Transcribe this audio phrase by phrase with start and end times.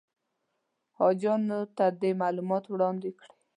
[0.97, 3.33] حاجیانو ته دې معلومات وړاندې کړي.